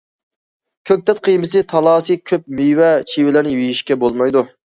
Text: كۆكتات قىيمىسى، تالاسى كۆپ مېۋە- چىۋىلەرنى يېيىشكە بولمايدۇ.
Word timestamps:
كۆكتات 0.89 1.19
قىيمىسى، 1.27 1.61
تالاسى 1.73 2.17
كۆپ 2.31 2.49
مېۋە- 2.61 2.89
چىۋىلەرنى 3.13 3.55
يېيىشكە 3.59 4.01
بولمايدۇ. 4.05 4.47